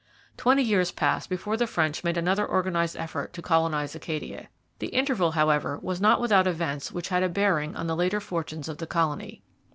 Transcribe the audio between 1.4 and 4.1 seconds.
the French made another organized effort to colonize